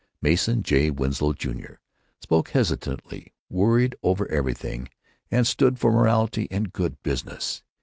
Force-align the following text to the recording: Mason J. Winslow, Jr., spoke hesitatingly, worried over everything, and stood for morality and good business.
Mason 0.19 0.63
J. 0.63 0.89
Winslow, 0.89 1.33
Jr., 1.33 1.73
spoke 2.19 2.49
hesitatingly, 2.49 3.33
worried 3.51 3.95
over 4.01 4.27
everything, 4.31 4.89
and 5.29 5.45
stood 5.45 5.77
for 5.77 5.91
morality 5.91 6.47
and 6.49 6.73
good 6.73 6.99
business. 7.03 7.61